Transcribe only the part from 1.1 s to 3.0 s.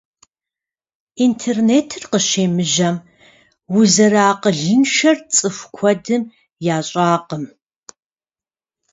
Интернетыр къыщемыжьэм,